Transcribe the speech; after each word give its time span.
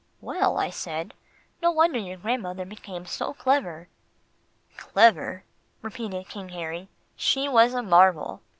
"Well," 0.19 0.57
I 0.57 0.71
said, 0.71 1.13
"no 1.61 1.69
wonder 1.69 1.99
your 1.99 2.17
grandmother 2.17 2.65
became 2.65 3.05
so 3.05 3.35
clever." 3.35 3.87
"Clever," 4.75 5.43
repeated 5.83 6.27
King 6.27 6.49
Harry, 6.49 6.89
"she 7.15 7.47
was 7.47 7.75
a 7.75 7.83
marvel. 7.83 8.41